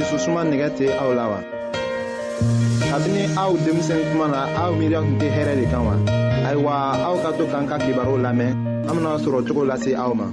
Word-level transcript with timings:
dususuma 0.00 0.40
nɛgɛ 0.50 0.68
tɛ 0.78 0.86
aw 1.02 1.10
la 1.18 1.24
wa. 1.32 1.40
kabini 2.90 3.22
aw 3.42 3.50
denmisɛn 3.64 4.00
kuma 4.10 4.26
na 4.34 4.38
aw 4.62 4.70
miiriya 4.78 5.00
tun 5.04 5.16
tɛ 5.20 5.28
hɛrɛ 5.36 5.52
de 5.60 5.64
kan 5.72 5.82
wa. 5.88 5.94
ayiwa 6.48 6.72
aw 7.08 7.14
ka 7.22 7.30
to 7.38 7.44
k'an 7.52 7.64
ka 7.70 7.76
kibaru 7.84 8.14
lamɛn 8.24 8.50
an 8.88 8.94
bena 8.96 9.12
sɔrɔ 9.24 9.38
cogo 9.46 9.62
lase 9.70 9.92
aw 10.04 10.12
ma. 10.20 10.26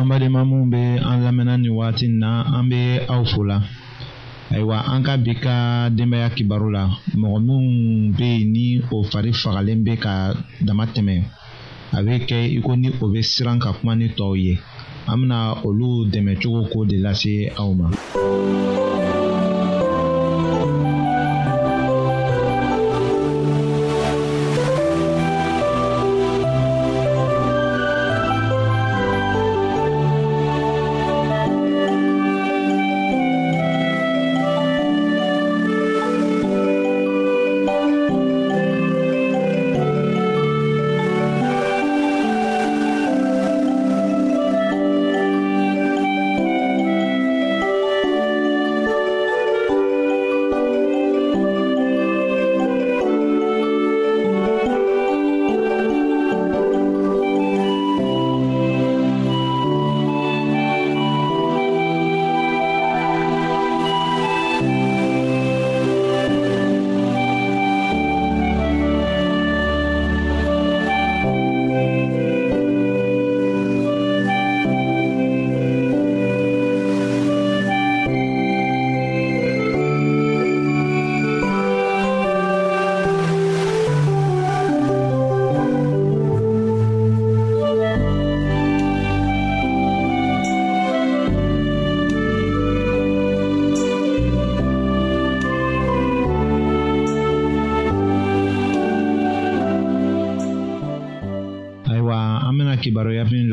an 0.00 0.04
badenma 0.10 0.42
minw 0.50 0.74
an 1.10 1.18
lamɛnna 1.26 1.54
nin 1.62 1.72
wagati 1.78 2.06
na 2.22 2.30
an 2.58 2.68
be 2.70 2.80
aw 3.12 3.22
fola 3.32 3.56
ayiwa 4.60 4.78
an 4.92 5.00
ka 5.02 5.16
bi 5.16 5.32
ka 5.44 5.88
denbaya 5.96 6.28
kibaru 6.36 6.68
la 6.70 6.82
mɔgɔ 7.20 7.38
minnu 7.46 7.56
bɛ 8.18 8.26
yen 8.36 8.44
ni 8.54 8.66
o 8.94 9.02
fari 9.10 9.30
fagalen 9.40 9.80
bɛ 9.86 9.92
ka 10.04 10.12
dama 10.66 10.84
tɛmɛ 10.94 11.14
a 11.96 11.98
bɛ 12.04 12.14
kɛ 12.28 12.38
i 12.58 12.60
ko 12.64 12.72
ni 12.76 12.88
o 13.02 13.04
bɛ 13.12 13.20
siran 13.30 13.58
ka 13.62 13.70
kuma 13.72 13.94
ni 13.96 14.06
tɔw 14.18 14.32
ye 14.44 14.52
an 15.10 15.18
bɛna 15.20 15.38
olu 15.66 15.88
dɛmɛ 16.12 16.32
cogo 16.42 16.60
ko 16.72 16.78
de 16.84 16.96
lase 17.04 17.34
aw 17.60 17.70
ma. 17.78 17.86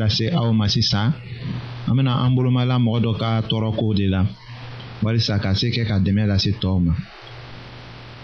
lase 0.08 0.32
aw 0.32 0.48
ma 0.56 0.64
sisan 0.72 1.12
an 1.86 1.92
bena 1.96 2.24
an 2.24 2.32
bolomala 2.34 2.80
mɔgɔ 2.80 2.98
dɔ 3.04 3.12
ka 3.20 3.28
tɔɔrɔkow 3.48 3.92
de 3.94 4.06
la 4.08 4.20
walisa 5.04 5.36
ka 5.38 5.52
se 5.54 5.68
kɛ 5.68 5.84
ka 5.84 6.00
dɛmɛ 6.00 6.22
lase 6.26 6.50
tɔɔw 6.56 6.78
ma 6.80 6.92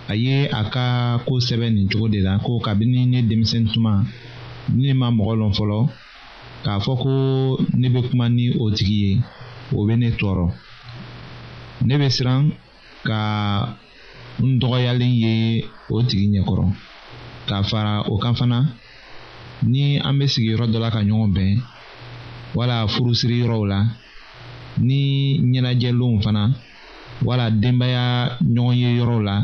a 0.08 0.14
ye 0.16 0.48
a 0.48 0.62
ka 0.72 0.84
koo 1.28 1.36
sɛbɛ 1.46 1.66
nin 1.68 1.88
cogo 1.92 2.08
de 2.08 2.20
la 2.24 2.40
ko 2.40 2.56
kabini 2.64 3.04
ne 3.04 3.18
denmisɛn 3.28 3.64
tuma 3.72 3.92
ne 4.72 4.92
ma 4.96 5.10
mɔgɔ 5.12 5.32
lɔn 5.40 5.52
fɔlɔ 5.58 5.78
k'a 6.64 6.80
fɔ 6.84 6.92
ko 7.02 7.10
ne 7.76 7.86
bɛ 7.94 8.00
kuma 8.08 8.26
ni 8.32 8.44
o 8.64 8.66
tigi 8.76 8.98
ye 9.04 9.22
o 9.76 9.84
bɛ 9.86 9.94
ne 10.00 10.08
tɔɔrɔ 10.18 10.48
ne 11.86 11.94
bɛ 12.00 12.06
siran 12.16 12.42
ka 13.04 13.20
n 14.40 14.56
dɔgɔyalen 14.60 15.12
ye 15.22 15.32
o 15.92 16.00
tigi 16.08 16.26
ɲɛkɔrɔ 16.32 16.64
k'a 17.48 17.60
fara 17.68 17.92
o 18.12 18.16
kan 18.16 18.34
fana 18.34 18.58
ni 19.70 19.96
an 20.00 20.16
bɛ 20.18 20.24
sigiyɔrɔ 20.32 20.66
dɔ 20.72 20.78
la 20.80 20.88
ka 20.90 21.00
ɲɔgɔn 21.04 21.32
bɛn 21.36 21.52
wala 22.56 22.86
furusiri 22.92 23.34
yɔrɔw 23.42 23.62
la 23.72 23.78
ni 24.86 24.98
ɲɛnajɛlonw 25.50 26.14
fana 26.24 26.42
wala 27.26 27.46
denbaya 27.62 28.04
ɲɔgɔn 28.54 28.76
ye 28.82 28.88
yɔrɔw 28.98 29.20
la 29.28 29.34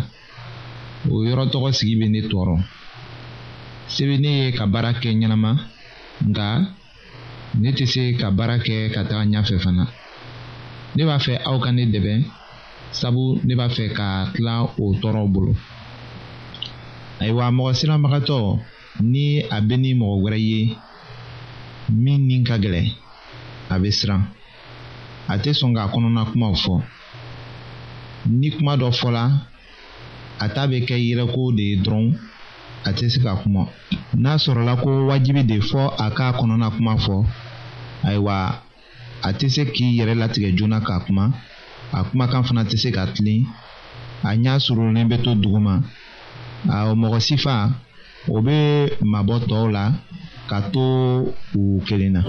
o 1.13 1.15
yɔrɔ 1.27 1.43
tɔgɔ 1.53 1.69
sigi 1.79 1.95
bɛ 2.01 2.07
ne 2.11 2.21
tɔɔrɔ 2.31 2.57
se 3.93 4.03
bɛ 4.09 4.17
ne 4.23 4.31
ye 4.41 4.47
ka 4.59 4.65
baara 4.73 4.91
kɛ 5.01 5.09
ɲɛnama 5.19 5.51
nka 6.29 6.47
ne 7.61 7.69
tɛ 7.77 7.85
se 7.93 8.03
ka 8.21 8.29
baara 8.37 8.57
kɛ 8.67 8.75
ka 8.95 9.01
taga 9.09 9.25
ɲɛfɛ 9.33 9.57
fana 9.65 9.85
ne 10.95 11.03
b'a 11.09 11.19
fɛ 11.25 11.33
aw 11.49 11.57
ka 11.65 11.71
ne 11.73 11.83
dɛmɛ 11.93 12.15
sabu 12.99 13.25
ne 13.47 13.53
b'a 13.59 13.69
fɛ 13.77 13.85
ka 13.99 14.07
tila 14.35 14.55
o 14.83 14.85
tɔɔrɔw 15.03 15.29
bolo 15.35 15.53
ayiwa 17.21 17.51
mɔgɔ 17.57 17.73
sirabagatɔ 17.79 18.41
ni 19.13 19.25
a 19.55 19.59
bɛ 19.67 19.75
ni 19.83 19.91
mɔgɔ 20.01 20.15
wɛrɛ 20.25 20.39
ye 20.51 20.61
min 21.93 22.19
nin 22.29 22.43
ka 22.47 22.57
gɛlɛn 22.63 22.89
a 23.69 23.75
bɛ 23.83 23.89
siran 23.99 24.23
a 25.33 25.39
tɛ 25.43 25.51
sɔn 25.59 25.71
k'a 25.77 25.89
kɔnɔna 25.93 26.23
kumaw 26.31 26.55
fɔ 26.63 26.75
ni 28.41 28.49
kuma 28.55 28.73
dɔ 28.81 28.89
fɔla 29.01 29.23
a 30.39 30.47
ta 30.55 30.63
bɛ 30.71 30.79
kɛ 30.87 30.97
yɛrɛko 31.09 31.41
de 31.57 31.63
ye 31.71 31.77
dɔrɔn 31.85 32.07
a 32.85 32.91
tɛ 32.97 33.09
se 33.13 33.21
ka 33.25 33.33
kuma 33.43 33.63
n'a 34.23 34.33
sɔrɔla 34.45 34.75
ko 34.83 34.91
wajibi 35.09 35.43
de 35.49 35.57
fɔ 35.71 35.81
a 35.99 36.07
k'a 36.17 36.31
kɔnɔna 36.39 36.69
kuma 36.77 36.95
fɔ 37.05 37.17
ayiwa 38.05 38.37
a 39.23 39.31
tɛ 39.39 39.49
se 39.51 39.65
k'i 39.65 39.97
yɛrɛ 39.99 40.15
latigɛ 40.21 40.57
joona 40.57 40.81
k'a 40.81 41.01
kuma 41.07 41.33
a 41.93 42.05
kumakan 42.05 42.43
fana 42.47 42.65
tɛ 42.65 42.77
se 42.79 42.91
ka 42.93 43.07
tilen 43.07 43.47
a 44.23 44.29
ɲɛ 44.37 44.55
surunnen 44.67 45.09
bɛ 45.11 45.23
to 45.25 45.31
duguma 45.35 45.83
a 46.69 46.93
mɔgɔ 46.95 47.21
si 47.21 47.35
o 48.31 48.41
bɛ 48.43 48.99
mabɔ 49.01 49.35
tɔw 49.49 49.71
la 49.73 49.95
ka 50.51 50.59
to 50.75 50.87
u 51.61 51.63
kelen 51.87 52.11
na 52.15 52.21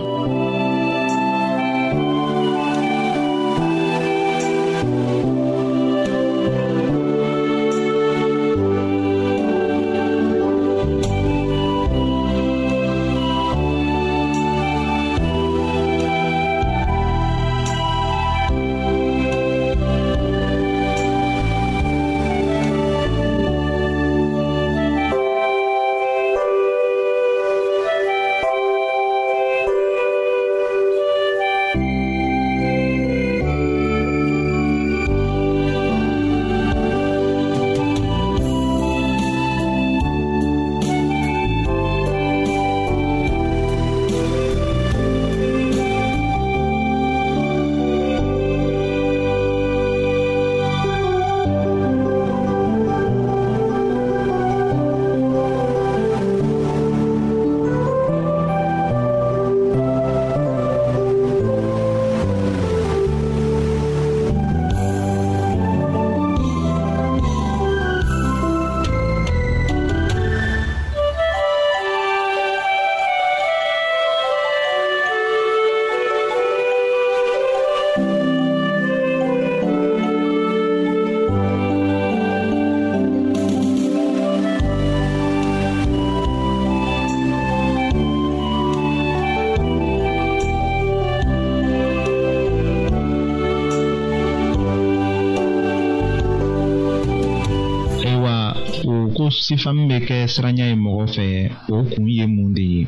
sifa 99.51 99.73
min 99.75 99.87
bɛ 99.91 99.97
kɛ 100.07 100.15
siranya 100.33 100.65
ye 100.71 100.75
mɔgɔ 100.85 101.03
fɛ 101.15 101.25
o 101.73 101.77
kun 101.91 102.07
ye 102.19 102.23
mun 102.35 102.53
de 102.57 102.65
ye 102.73 102.81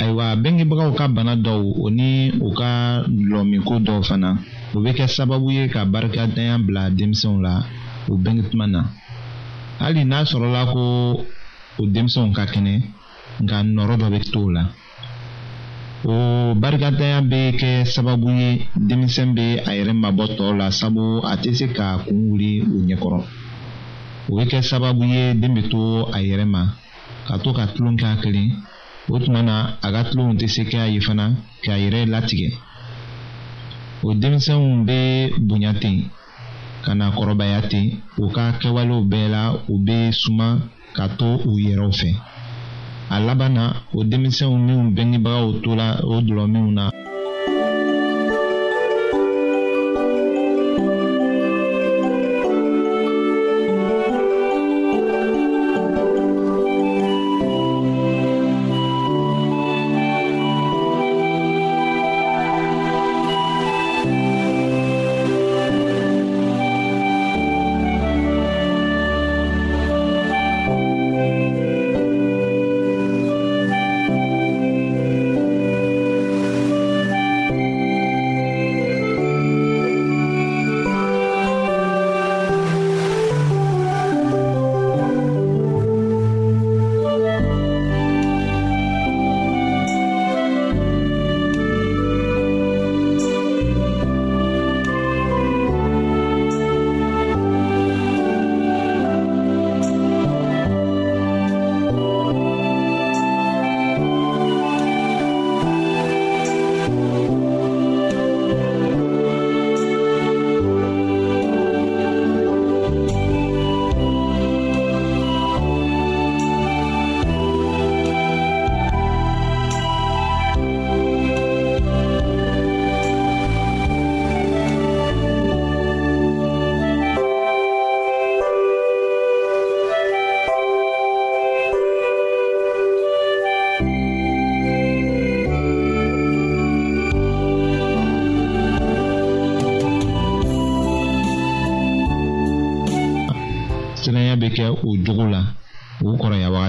ayiwa 0.00 0.26
bengebagaw 0.42 0.90
ka 0.98 1.04
bana 1.16 1.32
dɔw 1.46 1.62
o 1.84 1.86
ni 1.98 2.08
u 2.46 2.48
ka 2.58 2.70
lɔmiko 3.30 3.74
dɔw 3.86 4.00
fana 4.08 4.30
o 4.74 4.76
bɛ 4.84 4.90
kɛ 4.98 5.04
sababu 5.16 5.48
ye 5.56 5.62
ka 5.74 5.80
barikadanya 5.92 6.56
bila 6.66 6.82
denmisɛnw 6.96 7.36
la 7.46 7.54
o 8.10 8.14
benge 8.24 8.42
tuma 8.52 8.66
na 8.68 8.80
hali 9.80 10.00
n'a 10.04 10.28
sɔrɔla 10.30 10.62
ko 10.72 10.82
o 11.80 11.82
denmisɛnw 11.94 12.32
ka 12.38 12.44
kɛnɛ 12.52 12.74
nka 13.44 13.56
nɔrɔ 13.74 13.94
dɔ 14.02 14.06
bɛ 14.14 14.20
to 14.32 14.40
o 14.46 14.54
la 14.56 14.64
o 16.12 16.14
barikadanya 16.60 17.20
bɛ 17.30 17.40
kɛ 17.60 17.70
sababu 17.94 18.28
ye 18.40 18.48
denmisɛn 18.88 19.28
bɛ 19.36 19.44
a 19.68 19.70
yɛrɛ 19.76 19.92
mabɔ 20.02 20.24
tɔw 20.36 20.50
la 20.60 20.66
sabu 20.70 21.04
a 21.32 21.34
tɛ 21.42 21.50
se 21.58 21.66
ka 21.76 21.86
kun 22.04 22.18
wuli 22.28 22.50
o 22.76 22.78
ɲɛkɔrɔ 22.90 23.20
o 24.30 24.34
bɛ 24.36 24.44
kɛ 24.50 24.58
sababu 24.68 25.04
ye 25.06 25.22
den 25.40 25.54
bɛ 25.56 25.62
to 25.70 25.78
a 26.12 26.18
yɛrɛ 26.20 26.44
ma 26.46 26.62
ka 27.26 27.38
to 27.38 27.52
ka 27.54 27.64
tulon 27.74 27.96
k'a 27.96 28.16
kelen 28.22 28.50
o 29.10 29.18
tuma 29.18 29.40
na 29.44 29.54
a 29.82 29.88
ka 29.94 30.00
tulonw 30.10 30.34
tɛ 30.40 30.46
se 30.50 30.62
k'a 30.70 30.88
ye 30.92 30.98
fana 31.00 31.26
k'a 31.62 31.74
yɛrɛ 31.82 32.00
latigɛ 32.12 32.48
o 34.02 34.14
denmisɛnw 34.20 34.84
bɛ 34.86 34.98
bonya 35.48 35.72
ten 35.82 35.98
ka 36.84 36.92
na 36.94 37.06
kɔrɔbaya 37.16 37.60
ten 37.70 37.86
u 38.18 38.28
ka 38.34 38.44
kɛwalew 38.60 39.02
bɛɛ 39.10 39.28
la 39.30 39.42
u 39.72 39.74
bɛ 39.86 40.12
suma 40.14 40.48
ka 40.96 41.04
to 41.18 41.28
u 41.50 41.52
yɛrɛw 41.66 41.90
fɛ 42.00 42.10
a 43.14 43.20
laban 43.20 43.52
na 43.54 43.64
o 43.94 44.02
denmisɛnw 44.04 44.54
minnu 44.66 44.90
bɛngebagaw 44.96 45.48
tora 45.62 45.88
o 46.02 46.18
dɔlɔminw 46.20 46.68
na. 46.74 46.90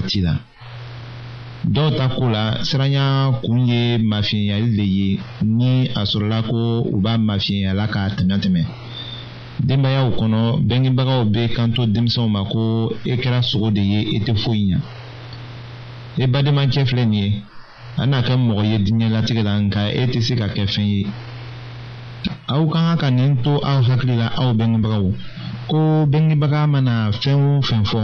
wagati 0.08 0.22
la 0.24 0.38
dɔw 1.68 1.90
ta 2.00 2.08
ko 2.08 2.30
la 2.32 2.64
siranya 2.64 3.28
kun 3.44 3.68
ye 3.68 3.98
mafiɲɛyali 4.00 4.70
le 4.80 4.86
ye 4.88 5.10
ni 5.44 5.90
a 5.96 6.06
sɔrɔla 6.08 6.44
ko 6.48 6.86
u 6.94 7.02
b'a 7.04 7.18
mafiɲɛyala 7.20 7.88
k'a 7.92 8.10
tɛmɛ 8.16 8.36
tɛmɛ 8.44 8.62
denbayaw 9.68 10.08
kɔnɔ 10.18 10.42
bɛnkɛbagaw 10.68 11.22
bɛ 11.34 11.44
kanto 11.56 11.84
denmisɛnw 11.92 12.30
ma 12.32 12.42
ko 12.48 12.88
e 13.04 13.14
kɛra 13.20 13.42
sogo 13.44 13.70
de 13.76 13.82
ye 13.82 14.00
e 14.16 14.20
tɛ 14.26 14.34
foyi 14.40 14.64
ɲa 14.72 14.80
e 16.24 16.26
bademakɛ 16.28 16.86
filɛ 16.88 17.04
nin 17.06 17.20
ye 17.24 17.44
a 17.98 18.06
n'a 18.08 18.22
kɛ 18.24 18.34
mɔgɔ 18.40 18.64
ye 18.72 18.78
diɲɛlatigɛ 18.86 19.42
la 19.44 19.60
nka 19.60 19.92
e 19.92 20.04
tɛ 20.12 20.20
se 20.24 20.36
ka 20.40 20.48
kɛ 20.56 20.64
fɛn 20.74 20.88
ye 20.94 21.08
aw 22.48 22.64
ka 22.72 22.80
kan 22.88 22.98
ka 23.02 23.10
nin 23.12 23.36
to 23.44 23.52
aw 23.70 23.80
hakili 23.88 24.16
la 24.16 24.28
aw 24.42 24.54
bɛnkɛbagaw 24.54 25.06
ko 25.70 25.78
bɛnkɛbaga 26.12 26.60
mana 26.74 26.94
fɛn 27.12 27.38
o 27.46 27.62
fɛn 27.68 27.84
fɔ 27.92 28.02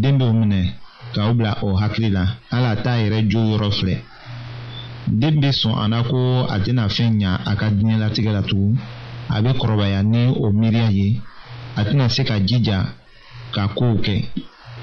den 0.00 0.18
b'o 0.18 0.30
minɛ 0.32 0.70
k'aw 1.14 1.30
bila 1.34 1.52
o 1.62 1.78
hakili 1.78 2.10
la 2.10 2.24
hali 2.50 2.66
a 2.74 2.76
t'a 2.84 2.98
yɛrɛ 3.02 3.18
jo 3.30 3.40
yɔrɔ 3.50 3.68
filɛ 3.78 3.96
den 5.20 5.36
bɛ 5.42 5.50
sɔn 5.60 5.74
a 5.82 5.84
la 5.88 5.98
ko 6.10 6.18
a 6.54 6.56
tɛna 6.64 6.84
fɛn 6.94 7.12
ɲa 7.22 7.30
a 7.50 7.52
ka 7.60 7.66
diɲɛlatigɛ 7.70 8.30
la 8.36 8.42
tugun 8.48 8.74
a 9.34 9.36
bɛ 9.42 9.50
kɔrɔbaya 9.60 10.00
ni 10.02 10.20
o 10.44 10.46
miiriya 10.58 10.88
ye 10.98 11.08
a 11.78 11.82
tɛna 11.86 12.04
se 12.14 12.22
ka 12.28 12.34
jija 12.48 12.78
ka 13.54 13.62
kow 13.78 13.94
kɛ 14.04 14.16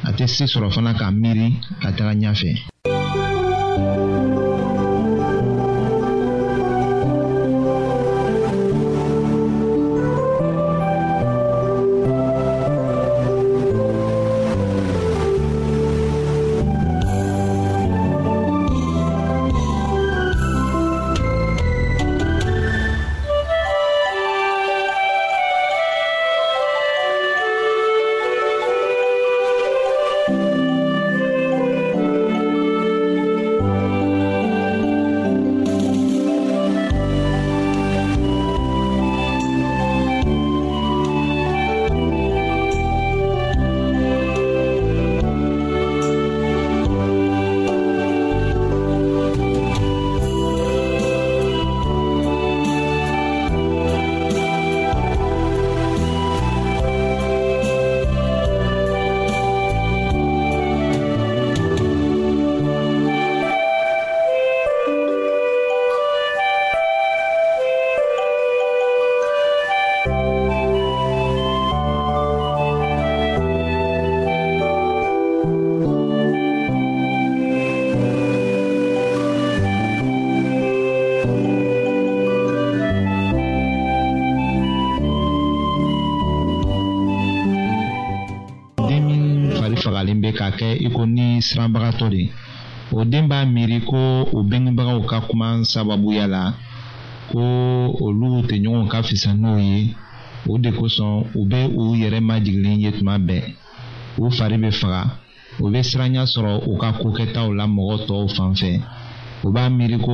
a 0.07 0.09
tɛ 0.17 0.25
se 0.29 0.43
sɔrɔ 0.51 0.67
fana 0.75 0.91
ka 0.99 1.07
miiri 1.11 1.47
ka 1.81 1.89
taga 1.97 2.13
ɲɛfɛ. 2.19 2.51
ni 91.31 91.39
siranbagatɔ 91.47 92.05
de 92.15 92.21
o 92.97 92.99
den 93.11 93.25
b'a 93.29 93.37
miiri 93.53 93.77
ko 93.89 93.99
o 94.35 94.39
bengebagaw 94.49 94.99
ka 95.09 95.17
kuma 95.27 95.47
sababuya 95.71 96.25
la 96.35 96.43
ko 97.31 97.41
olu 98.05 98.27
tɛ 98.49 98.55
ɲɔgɔn 98.63 98.87
ka 98.91 98.99
fisa 99.07 99.31
n'o 99.41 99.51
ye 99.67 99.77
o 100.51 100.53
de 100.63 100.69
kosɔn 100.77 101.15
u 101.39 101.41
bɛ 101.51 101.59
u 101.81 101.83
yɛrɛ 102.01 102.19
majigilen 102.29 102.81
ye 102.83 102.89
tuma 102.97 103.15
bɛɛ 103.27 103.47
u 104.21 104.23
fari 104.37 104.57
bɛ 104.63 104.69
faga 104.79 105.01
u 105.63 105.65
bɛ 105.73 105.79
siranya 105.89 106.23
sɔrɔ 106.33 106.51
u 106.71 106.73
ka 106.81 106.89
kokɛtaw 107.01 107.47
la 107.57 107.65
mɔgɔ 107.75 107.95
tɔw 108.07 108.23
fan 108.35 108.51
fɛ 108.59 108.71
u 109.45 109.47
b'a 109.55 109.63
miiri 109.77 109.97
ko 110.05 110.13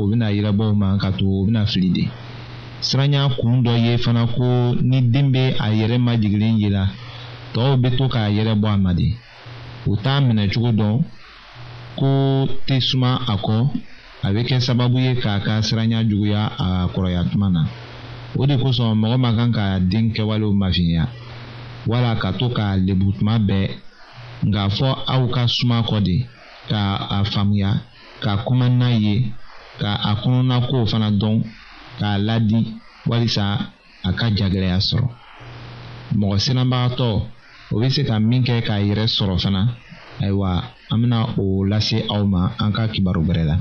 u 0.00 0.02
bɛna 0.10 0.26
yɛrɛbɔ 0.36 0.64
u 0.72 0.74
ma 0.82 0.88
ka 1.02 1.10
to 1.18 1.24
u 1.40 1.44
bɛna 1.46 1.62
fili 1.72 1.90
de 1.96 2.04
siranya 2.86 3.20
kun 3.38 3.56
dɔ 3.66 3.72
ye 3.84 3.92
fana 4.04 4.22
ko 4.36 4.44
ni 4.88 4.98
den 5.12 5.26
bɛ 5.34 5.42
a 5.64 5.66
yɛrɛ 5.78 5.96
majigilen 6.06 6.54
ye 6.62 6.68
la 6.76 6.84
tɔw 7.54 7.70
bɛ 7.82 7.88
to 7.98 8.04
k'a 8.14 8.30
yɛrɛ 8.36 8.52
bɔ 8.62 8.68
a 8.76 8.78
ma 8.86 8.92
de 9.00 9.08
u 9.90 9.94
t'a 10.04 10.12
minɛ 10.26 10.44
cogo 10.52 10.70
dɔn 10.80 10.94
ko 11.98 12.08
tɛ 12.66 12.74
suma 12.88 13.10
a 13.32 13.34
kɔ 13.44 13.56
a 14.24 14.26
bɛ 14.34 14.40
kɛ 14.48 14.56
sababu 14.66 14.96
ye 15.06 15.12
k'a 15.22 15.34
ka 15.46 15.54
siranya 15.66 16.00
juguya 16.08 16.42
a 16.64 16.66
kɔrɔya 16.94 17.22
tuma 17.30 17.48
na 17.54 17.62
o 18.40 18.42
de 18.46 18.54
kosɔn 18.62 18.98
mɔgɔ 19.02 19.16
ma 19.24 19.30
kan 19.36 19.50
ka 19.56 19.64
den 19.90 20.06
kɛwalew 20.14 20.50
mafiɲɛya 20.60 21.04
wala 21.88 22.10
ka 22.22 22.28
to 22.38 22.46
k'a 22.56 22.68
lebu 22.86 23.06
tuma 23.18 23.34
bɛɛ 23.48 23.66
nka 24.48 24.62
fɔ 24.76 24.88
aw 25.12 25.22
ka 25.34 25.42
suma 25.56 25.76
kɔ 25.88 25.98
de 26.08 26.16
ka 26.70 26.80
a 27.16 27.18
faamuya 27.32 27.70
ka 28.24 28.32
kuma 28.46 28.66
n'a 28.68 28.88
ye 29.04 29.14
ka 29.80 29.90
a 30.10 30.12
kɔnɔna 30.22 30.56
kow 30.70 30.84
fana 30.90 31.08
dɔn 31.10 31.36
k'a 31.98 32.18
ladi 32.26 32.60
walisa 33.08 33.44
a 34.06 34.10
ka 34.18 34.26
jagɛlɛya 34.38 34.78
sɔrɔ 34.88 35.08
mɔgɔ 36.18 36.36
sinanbagatɔ 36.44 37.10
Ouwese 37.72 38.04
tan 38.04 38.20
minkye 38.28 38.60
ka 38.60 38.76
ire 38.84 39.06
sorosana, 39.08 39.62
aywa, 40.20 40.60
amina 40.92 41.24
ou 41.38 41.64
lase 41.64 42.02
aouman 42.08 42.50
anka 42.60 42.84
kibarou 42.92 43.24
bere 43.24 43.44
la. 43.48 43.56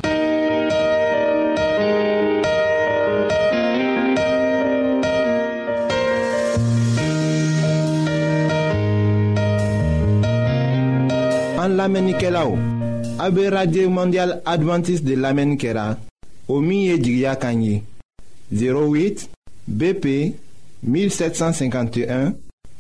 An 11.63 11.77
lamenike 11.80 12.36
la 12.36 12.44
ou, 12.51 12.60
AB 13.20 13.39
Radio 13.56 13.89
Mondial 13.89 14.41
Adventist 14.46 15.06
de 15.08 15.15
Lamenikera, 15.15 15.96
omiye 16.51 17.00
jigya 17.00 17.38
kanyi, 17.39 17.82
08 18.51 19.30
BP 19.70 20.36
1751, 20.84 22.34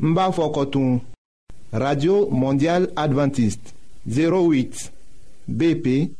Mba 0.00 0.32
Fokotun, 0.32 1.00
radio 1.72 2.26
mondial 2.30 2.86
adventiste 2.96 3.74
08 4.06 4.90
bp 5.48 6.12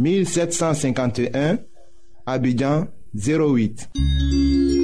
1751 0.00 1.58
abidjan 2.26 2.86
08 3.16 4.83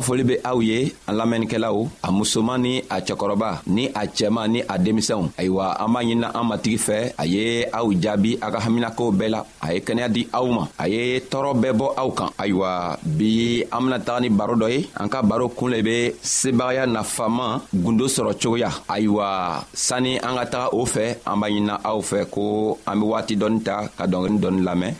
ka 0.00 0.06
foli 0.08 0.24
be 0.24 0.36
aw 0.48 0.56
ye 0.64 0.80
an 1.08 1.14
lamɛnnikɛlaw 1.20 1.76
a 2.06 2.08
musoman 2.16 2.60
ni 2.64 2.74
a 2.94 3.04
cɛkɔrɔba 3.04 3.50
ni 3.76 3.84
a 3.92 4.04
cɛman 4.16 4.48
ni 4.52 4.60
a 4.66 4.74
denmisɛnw 4.84 5.36
ayiwa 5.36 5.66
an 5.76 5.88
b'a 5.92 6.00
ɲinina 6.04 6.28
an 6.32 6.44
matigi 6.48 6.78
fɛ 6.86 6.96
a 7.18 7.24
ye 7.26 7.66
aw 7.78 7.84
jaabi 8.02 8.32
a 8.40 8.48
ka 8.52 8.58
haminakow 8.64 9.12
bɛɛ 9.12 9.28
la 9.34 9.40
a 9.60 9.74
ye 9.74 9.80
kɛnɛya 9.84 10.08
di 10.12 10.22
aw 10.32 10.46
ma 10.48 10.62
a 10.78 10.88
ye 10.88 11.20
tɔɔrɔ 11.20 11.52
bɛɛ 11.62 11.72
bɔ 11.80 11.86
aw 12.00 12.08
kan 12.16 12.28
ayiwa 12.38 12.96
bi 13.18 13.62
an 13.70 13.80
bena 13.84 13.98
taga 14.00 14.20
ni 14.22 14.28
baro 14.30 14.54
dɔ 14.56 14.70
ye 14.72 14.88
an 14.96 15.08
ka 15.12 15.20
baro 15.20 15.48
kun 15.50 15.68
le 15.70 15.82
be 15.82 16.12
sebagaya 16.32 16.86
nafaman 16.88 17.60
gundo 17.84 18.08
sɔrɔ 18.08 18.32
cogoya 18.40 18.70
ayiwa 18.88 19.60
sanni 19.74 20.16
an 20.16 20.36
ka 20.40 20.44
taga 20.46 20.68
o 20.72 20.86
fɛ 20.86 21.16
an 21.28 21.36
b'a 21.40 21.48
ɲinina 21.52 21.76
aw 21.84 22.00
fɛ 22.00 22.24
ko 22.32 22.78
an 22.86 22.96
be 23.00 23.04
waati 23.06 23.36
dɔɔni 23.36 23.60
ta 23.62 23.84
ka 23.98 24.06
dɔngeni 24.08 24.38
dɔɔni 24.40 24.60
lamɛn 24.64 24.92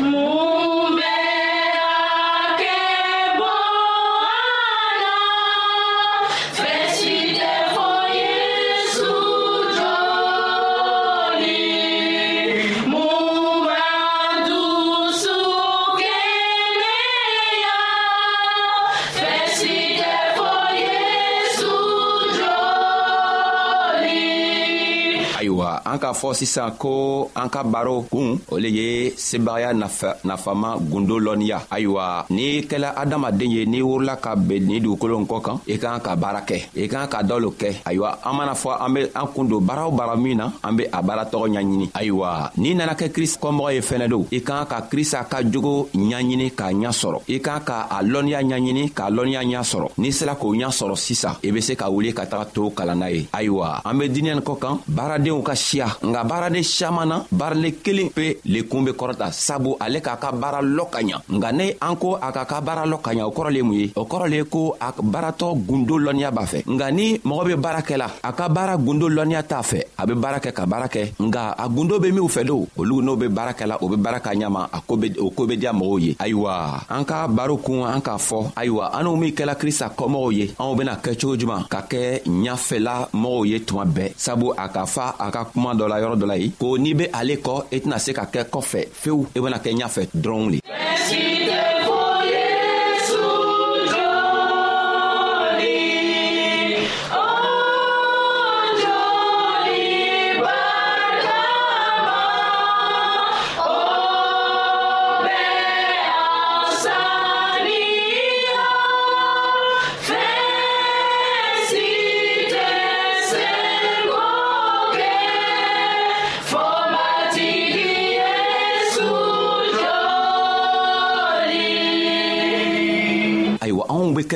an 25.93 25.99
k'a 25.99 26.13
fɔ 26.13 26.33
sisan 26.39 26.71
ko 26.79 27.31
an 27.35 27.49
ka 27.51 27.63
baro 27.65 28.05
kun 28.13 28.39
o 28.51 28.57
le 28.63 28.69
ye 28.71 29.11
sebagaya 29.17 29.75
nafama 29.75 30.79
gundo 30.79 31.19
lɔnniya 31.19 31.67
ayiwa 31.71 32.27
n'i 32.31 32.63
kɛla 32.63 32.95
adamaden 32.97 33.51
ye 33.51 33.67
n'i 33.67 33.83
wurila 33.83 34.15
ka 34.23 34.37
ben 34.37 34.67
nin 34.71 34.79
dugukolo 34.81 35.19
n 35.19 35.27
kɔ 35.27 35.43
kan 35.43 35.59
i 35.67 35.75
k'an 35.79 35.99
ka 36.01 36.15
baara 36.15 36.41
kɛ 36.47 36.59
i 36.79 36.87
k'an 36.87 37.09
ka 37.11 37.23
dɔ 37.27 37.41
lo 37.43 37.51
kɛ 37.59 37.83
ayiwa 37.85 38.19
an 38.25 38.35
mana 38.37 38.53
fɔ 38.55 38.71
an 38.81 38.91
be 38.95 39.01
an 39.15 39.27
kun 39.35 39.45
don 39.49 39.61
baara 39.67 39.89
o 39.89 39.91
baara 39.91 40.15
min 40.17 40.37
na 40.39 40.53
an 40.63 40.77
be 40.77 40.85
a 40.93 41.03
baara 41.03 41.25
tɔgɔ 41.27 41.59
ɲaɲini 41.59 41.91
ayiwa 41.95 42.53
n'i 42.57 42.75
nana 42.75 42.95
kɛ 42.95 43.11
krista 43.11 43.41
kɔmɔgɔ 43.41 43.75
ye 43.75 43.81
fɛnɛ 43.81 44.09
don 44.09 44.27
i 44.31 44.39
k'an 44.41 44.67
ka 44.69 44.81
krista 44.83 45.25
ka 45.29 45.43
jogo 45.43 45.89
ɲaɲini 45.93 46.53
k'a 46.55 46.71
ɲa 46.73 46.93
sɔrɔ 46.95 47.21
i 47.29 47.39
k'an 47.41 47.61
ka 47.67 47.89
a 47.91 47.99
lɔnniya 48.05 48.43
ɲaɲini 48.47 48.93
k'a 48.95 49.11
lɔnniya 49.11 49.43
ɲa 49.43 49.65
sɔrɔ 49.67 49.89
n'i 49.99 50.13
sera 50.13 50.35
k'o 50.37 50.55
ɲa 50.55 50.71
sɔrɔ 50.71 50.97
sisan 50.97 51.35
i 51.43 51.51
be 51.51 51.61
se 51.61 51.75
ka 51.75 51.91
wuli 51.91 52.15
ka 52.15 52.27
taga 52.27 52.45
to 52.55 52.71
kalan 52.71 52.99
na 52.99 53.07
ye 53.09 53.27
ayiwa 53.35 53.83
an 53.85 53.99
be 53.99 54.09
dinɛ 54.09 54.23
nin 54.35 54.39
kɔ 54.43 54.59
kan 54.61 54.79
baaradenw 54.87 55.43
ka 55.43 55.53
siya 55.57 55.80
diya 55.81 55.89
nka 56.05 56.21
baaraden 56.29 56.61
siaman 56.63 57.07
na 57.09 57.17
baaraden 57.33 57.73
kelen 57.83 58.11
pe 58.13 58.37
le 58.53 58.61
kuun 58.69 58.85
be 58.85 58.93
kɔrɔta 58.93 59.33
sabu 59.33 59.73
ale 59.85 60.01
k'a 60.05 60.17
ka 60.21 60.29
baara 60.37 60.61
lɔ 60.63 60.85
ka 60.93 61.01
ɲa 61.01 61.19
nka 61.35 61.49
ne 61.59 61.67
an 61.81 61.97
ko 61.97 62.19
a 62.21 62.29
k'a 62.37 62.45
ka 62.45 62.61
baara 62.61 62.85
lɔ 62.85 62.97
ka 63.05 63.11
ɲa 63.17 63.25
o 63.25 63.31
kɔrɔ 63.33 63.49
le 63.53 63.59
ye 63.61 63.65
mun 63.69 63.77
ye 63.81 63.87
o 63.97 64.05
kɔrɔ 64.05 64.27
le 64.31 64.37
ye 64.41 64.45
ko 64.45 64.77
a 64.81 64.89
baaratɔ 65.13 65.47
gundo 65.69 65.95
lɔnniya 66.05 66.31
b'a 66.37 66.45
fɛ 66.53 66.59
nka 66.75 66.87
ni 66.93 67.07
mɔgɔ 67.25 67.43
be 67.49 67.55
baara 67.65 67.81
kɛla 67.83 68.07
a 68.29 68.31
ka 68.37 68.45
baara 68.49 68.75
gundo 68.77 69.07
lɔnniya 69.09 69.43
t'a 69.49 69.61
fɛ 69.71 69.79
a 69.99 70.03
be 70.07 70.15
baara 70.15 70.39
kɛ 70.45 70.51
ka 70.55 70.65
baara 70.67 70.87
kɛ 70.89 71.03
nka 71.27 71.41
a 71.59 71.65
gundo 71.69 71.99
be 72.03 72.11
minw 72.13 72.29
fɛ 72.29 72.45
do 72.47 72.69
olu 72.77 73.01
n'o 73.03 73.17
be 73.19 73.27
baara 73.29 73.53
kɛla 73.57 73.81
o 73.81 73.89
be 73.89 73.97
baara 73.97 74.21
ka 74.21 74.31
ɲama 74.37 74.69
a 74.77 74.79
ko 74.87 74.95
be 75.01 75.09
o 75.19 75.31
koo 75.33 75.47
be 75.49 75.57
diya 75.57 75.73
mɔgɔw 75.73 75.99
ye 76.05 76.13
ayiwa 76.19 76.85
an 76.89 77.05
ka 77.09 77.27
baro 77.29 77.57
kun 77.57 77.85
an 77.95 78.03
k'a 78.03 78.19
fɔ 78.29 78.53
ayiwa 78.57 78.91
an 78.95 79.05
n'u 79.05 79.17
min 79.19 79.33
kɛla 79.33 79.57
krista 79.63 79.89
kɔmɔgɔw 79.97 80.31
ye 80.37 80.45
anw 80.59 80.75
bena 80.77 80.97
kɛ 81.01 81.17
cogo 81.21 81.37
juman 81.41 81.65
ka 81.71 81.81
kɛ 81.91 82.23
ɲafɛla 82.29 83.09
mɔgɔw 83.15 83.45
ye 83.47 83.57
tuma 83.65 83.85
bɛɛ 83.85 84.13
sabu 84.17 84.53
a 84.57 84.67
ka 84.69 84.85
fa 84.85 85.15
a 85.19 85.31
ka 85.31 85.45
kuma 85.53 85.70
tuma 85.71 85.75
dɔ 85.75 85.87
la 85.89 85.99
yɔrɔ 86.01 86.15
dɔ 86.19 86.27
la 86.27 86.37
yen 86.37 86.53
ko 86.59 86.77
n'i 86.79 86.95
bɛ 86.95 87.09
ale 87.13 87.37
kɔ 87.37 87.65
i 87.73 87.77
e 87.77 87.81
tɛna 87.81 87.99
se 87.99 88.13
ka 88.13 88.25
kɛ 88.33 88.45
kɔfɛ 88.51 88.81
fewu 88.93 89.27
i 89.35 89.39
e 89.39 89.41
bɛna 89.41 89.59
kɛ 89.63 89.71
ɲɛfɛ 89.79 90.03
dɔrɔn 90.15 90.51
le. 90.53 90.59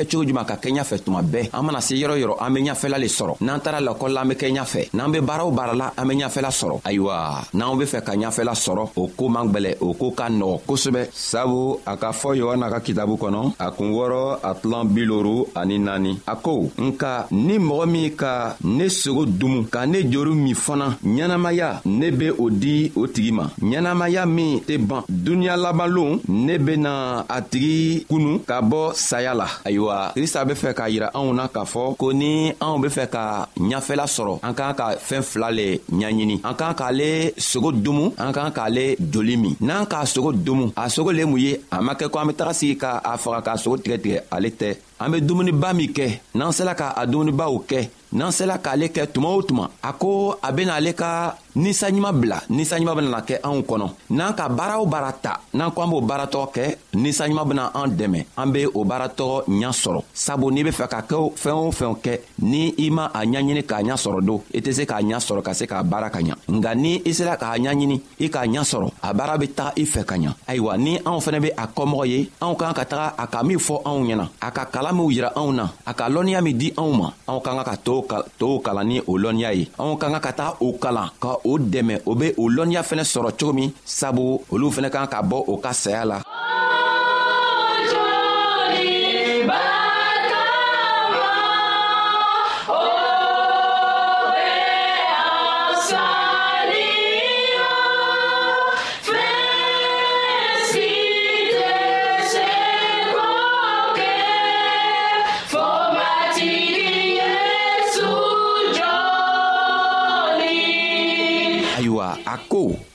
Choujima 0.09 0.43
ka 0.45 0.55
kenyafè 0.61 0.97
stouman 0.99 1.25
be 1.29 1.43
Amman 1.53 1.75
ase 1.77 1.95
jirou 1.97 2.15
jirou 2.17 2.35
Ame 2.39 2.61
nyafè 2.61 2.89
la 2.89 2.97
le 2.99 3.07
soron 3.09 3.37
Nan 3.41 3.61
tara 3.63 3.79
lakon 3.81 4.13
la 4.13 4.23
me 4.25 4.35
kenyafè 4.37 4.87
Nan 4.93 5.11
be 5.13 5.21
bara 5.25 5.45
ou 5.45 5.51
bara 5.55 5.73
la 5.73 5.91
Ame 5.97 6.15
nyafè 6.17 6.41
la 6.43 6.51
soron 6.51 6.81
Ayo 6.85 7.07
wa 7.09 7.19
Nan 7.53 7.69
oube 7.73 7.87
fè 7.89 8.01
kanyafè 8.05 8.45
la 8.45 8.55
soron 8.57 8.89
Ou 8.95 9.09
kou 9.17 9.29
mangbele 9.33 9.75
Ou 9.81 9.95
kou 9.97 10.13
kan 10.17 10.33
nou 10.37 10.61
Kousbe 10.67 11.07
Savou 11.15 11.77
Aka 11.89 12.11
fo 12.15 12.35
yo 12.37 12.51
an 12.53 12.65
Aka 12.67 12.81
kitabou 12.85 13.19
konon 13.21 13.53
Akongoro 13.61 14.35
Atlan 14.45 14.91
bilorou 14.95 15.47
Aninani 15.55 16.17
Akou 16.31 16.69
Nka 16.79 17.13
nimromi 17.33 18.09
Ka 18.19 18.35
nesiro 18.63 19.25
dumou 19.25 19.65
Ka 19.71 19.85
ne 19.89 20.03
djorou 20.05 20.37
mifonan 20.37 20.97
Nyanamaya 21.03 21.77
Nebe 21.85 22.29
odi 22.37 22.91
otigiman 22.95 23.49
Nyanamaya 23.61 24.25
mi 24.25 24.51
Te 24.67 24.77
ban 24.77 25.05
Dunyalaban 25.09 25.89
lou 25.91 26.19
Nebe 26.29 26.77
nan 26.77 27.23
atigikounou 27.29 28.43
Kabo 28.45 28.91
sayala 28.93 29.47
ayiwa 29.95 30.11
krista 30.13 30.45
be 30.45 30.53
fɛ 30.55 30.73
k'a 30.73 30.89
yira 30.89 31.09
anw 31.13 31.33
na 31.33 31.47
k'a 31.47 31.63
fɔ 31.65 31.95
ko 31.97 32.11
ni 32.13 32.51
anw 32.61 32.79
be 32.81 32.87
fɛ 32.87 33.07
ka 33.09 33.47
ɲafɛla 33.71 34.05
sɔrɔ 34.15 34.39
an 34.43 34.53
k'an 34.53 34.75
ka 34.75 34.87
fɛɛn 35.07 35.23
fila 35.23 35.49
le 35.51 35.79
ɲaɲini 35.93 36.39
an 36.43 36.53
k'an 36.55 36.73
k'ale 36.75 37.33
sogo 37.37 37.71
domu 37.71 38.11
an 38.17 38.31
k'an 38.33 38.51
k'ale 38.51 38.95
joli 39.11 39.37
min 39.37 39.55
n'an 39.61 39.85
k'a 39.85 40.05
sogo 40.05 40.31
domu 40.33 40.71
a 40.75 40.85
sogo 40.89 41.11
le 41.13 41.25
mun 41.25 41.39
ye 41.39 41.57
a 41.71 41.81
ma 41.81 41.93
kɛ 41.93 42.09
ko 42.11 42.19
an 42.19 42.27
be 42.27 42.33
taga 42.33 42.53
sigi 42.53 42.75
ka 42.77 43.01
a 43.03 43.17
faga 43.17 43.41
k'a 43.45 43.55
sogo 43.63 43.77
tigɛtigɛ 43.77 44.19
ale 44.31 44.49
tɛ 44.59 44.69
an 44.99 45.11
be 45.11 45.21
dumuniba 45.21 45.73
min 45.75 45.91
kɛ 45.97 46.07
n'an 46.35 46.51
sela 46.51 46.73
ka 46.75 46.93
a 46.97 47.05
dumunibaw 47.07 47.53
kɛ 47.69 47.79
n'an 48.13 48.31
sela 48.31 48.55
k'ale 48.61 48.85
kɛ 48.95 49.07
tuma 49.13 49.29
o 49.37 49.41
tuma 49.41 49.65
a 49.83 49.91
ko 49.93 50.37
a 50.43 50.49
ben'ale 50.53 50.93
ka 50.95 51.35
ninsanɲuman 51.55 52.11
bila 52.19 52.37
ninsanɲuman 52.49 52.95
benana 52.95 53.21
kɛ 53.21 53.39
anw 53.43 53.61
kɔnɔ 53.63 53.87
n'an 54.09 54.33
ka 54.35 54.49
baara 54.49 54.79
o 54.81 54.85
baara 54.85 55.11
ta 55.13 55.39
n'an 55.53 55.71
ko 55.71 55.81
an 55.81 55.89
b'o 55.89 56.01
baaratɔgɔ 56.01 56.47
kɛ 56.53 56.75
ninsanɲuman 56.95 57.47
bena 57.47 57.71
an 57.73 57.87
dɛmɛ 57.91 58.25
an 58.37 58.51
be 58.51 58.65
o 58.67 58.83
baaratɔgɔ 58.83 59.43
ɲa 59.47 59.71
sɔrɔ 59.71 60.01
sabu 60.13 60.51
n'i 60.51 60.63
be 60.63 60.69
fɛ 60.71 60.87
ka 60.89 61.01
kɛ 61.07 61.15
fɛɛn 61.35 61.67
o 61.67 61.71
fɛnw 61.71 61.95
kɛ 62.03 62.19
ni 62.39 62.75
i 62.77 62.89
ma 62.89 63.05
a 63.13 63.19
ɲaɲini 63.23 63.63
k'a 63.65 63.83
ɲa 63.83 63.95
sɔrɔ 63.95 64.21
don 64.25 64.41
i 64.53 64.59
tɛ 64.59 64.73
se 64.73 64.83
k'a 64.85 65.01
ɲa 65.01 65.17
sɔrɔ 65.19 65.41
ka 65.43 65.53
se 65.53 65.65
k'a 65.65 65.81
baara 65.83 66.09
ka 66.09 66.19
ɲa 66.19 66.35
nga 66.49 66.75
ni 66.75 67.01
i 67.05 67.11
sera 67.13 67.37
k'a 67.37 67.55
ɲaɲini 67.57 68.01
i 68.19 68.27
k'a 68.29 68.45
ɲa 68.47 68.61
sɔrɔ 68.63 68.91
a 69.01 69.13
baara 69.13 69.37
be 69.39 69.47
taga 69.47 69.73
i 69.79 69.85
fɛ 69.85 70.03
ka 70.05 70.15
ɲa 70.15 70.33
ayiwa 70.47 70.77
ni 70.77 70.99
anw 71.05 71.19
fɛnɛ 71.21 71.39
be 71.41 71.49
a 71.55 71.67
kɔmɔgɔ 71.67 72.07
ye 72.07 72.29
anw 72.41 72.53
k'an 72.57 72.73
ka 72.75 72.83
taga 72.85 73.13
a 73.17 73.27
ka 73.27 73.43
min 73.43 73.57
fɔ 73.57 73.79
anw 73.85 74.03
ɲɛna 74.03 74.27
a 74.41 74.51
ka 74.51 74.65
kalan 74.65 74.93
minw 74.93 75.09
yira 75.09 75.31
anw 75.37 75.53
na 75.55 75.69
a 75.85 75.93
ka 75.93 76.09
lɔnniya 76.09 76.41
min 76.43 76.57
di 76.57 76.71
anw 76.75 76.91
ma 76.97 77.11
anw 77.27 77.39
k'an 77.41 77.63
ka 77.63 77.63
ka 77.63 78.23
tow 78.37 78.57
kalan 78.59 78.87
ni 78.87 78.99
o 79.07 79.11
lɔnniya 79.17 79.53
ye 79.55 79.65
anw 79.79 79.95
k'an 79.97 80.11
ka 80.11 80.19
ka 80.19 80.33
taga 80.33 80.57
o 80.59 80.73
kalan 80.73 81.07
ka 81.19 81.37
o 81.45 81.57
dɛmɛ 81.59 81.95
o 82.05 82.11
be 82.19 82.27
o 82.41 82.43
lɔnniya 82.55 82.81
fɛnɛ 82.89 83.03
sɔrɔ 83.13 83.29
cogo 83.39 83.53
min 83.57 83.69
sabu 83.99 84.25
olu 84.53 84.67
fɛnɛ 84.75 84.89
kan 84.93 85.07
ka 85.07 85.21
bɔ 85.21 85.37
o 85.51 85.57
ka 85.63 85.71
saya 85.73 86.05
la 86.11 86.17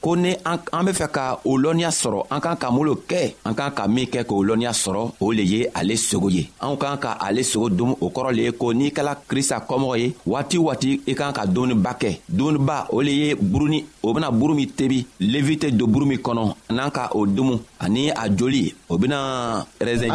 ko 0.01 0.17
ni 0.17 0.33
an 0.47 0.59
be 0.85 0.93
fɛ 0.97 1.09
ka 1.13 1.39
o 1.45 1.59
lɔnniya 1.59 1.91
sɔrɔ 1.93 2.25
an 2.31 2.41
kan 2.41 2.57
ka 2.57 2.71
mun 2.71 2.87
lo 2.87 2.95
kɛ 3.07 3.35
an 3.45 3.53
kan 3.55 3.71
ka 3.77 3.87
min 3.87 4.07
kɛ 4.09 4.25
k'o 4.25 4.41
lɔnniya 4.45 4.71
sɔrɔ 4.73 5.11
o 5.21 5.31
le 5.33 5.43
ye 5.45 5.67
ale 5.75 5.95
sogo 5.97 6.31
ye 6.33 6.49
anw 6.61 6.77
kan 6.79 6.97
ka 6.97 7.19
ale 7.21 7.43
sogo 7.45 7.69
dun 7.69 7.95
o 8.01 8.09
kɔrɔ 8.11 8.33
le 8.35 8.43
ye 8.49 8.53
ko 8.53 8.73
n'i 8.73 8.89
kɛla 8.91 9.15
krista 9.29 9.59
kɔmɔgɔ 9.67 9.99
ye 10.01 10.15
waati 10.27 10.59
waati 10.59 11.03
i 11.07 11.15
kan 11.15 11.33
ka 11.33 11.45
dumuniba 11.47 11.93
kɛ 12.01 12.19
dumuniba 12.29 12.87
o 12.91 13.01
le 13.03 13.11
ye 13.11 13.35
buruni 13.35 13.85
o 14.03 14.15
bena 14.15 14.31
buru 14.33 14.55
min 14.55 14.69
tebi 14.69 15.05
levi 15.21 15.57
tɛ 15.57 15.71
don 15.77 15.87
buru 15.93 16.07
min 16.07 16.19
kɔnɔ 16.19 16.55
n'an 16.71 16.91
ka 16.91 17.09
o 17.13 17.27
dumu 17.27 17.61
ani 17.81 18.09
a 18.11 18.29
joli 18.31 18.75
o 18.89 18.97
bena 18.97 19.67
n'an 19.81 20.15